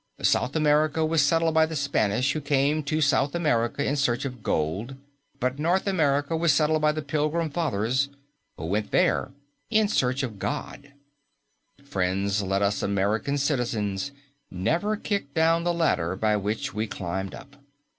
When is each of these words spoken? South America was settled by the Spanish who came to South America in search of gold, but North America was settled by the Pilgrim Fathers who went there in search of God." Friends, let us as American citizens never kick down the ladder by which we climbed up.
South 0.23 0.55
America 0.55 1.05
was 1.05 1.21
settled 1.21 1.53
by 1.53 1.63
the 1.67 1.75
Spanish 1.75 2.31
who 2.33 2.41
came 2.41 2.81
to 2.81 3.01
South 3.01 3.35
America 3.35 3.85
in 3.85 3.95
search 3.95 4.25
of 4.25 4.41
gold, 4.41 4.95
but 5.39 5.59
North 5.59 5.85
America 5.85 6.35
was 6.35 6.51
settled 6.51 6.81
by 6.81 6.91
the 6.91 7.03
Pilgrim 7.03 7.51
Fathers 7.51 8.09
who 8.57 8.65
went 8.65 8.89
there 8.89 9.29
in 9.69 9.87
search 9.87 10.23
of 10.23 10.39
God." 10.39 10.91
Friends, 11.83 12.41
let 12.41 12.63
us 12.63 12.77
as 12.77 12.81
American 12.81 13.37
citizens 13.37 14.09
never 14.49 14.95
kick 14.95 15.35
down 15.35 15.63
the 15.63 15.71
ladder 15.71 16.15
by 16.15 16.35
which 16.35 16.73
we 16.73 16.87
climbed 16.87 17.35
up. 17.35 17.57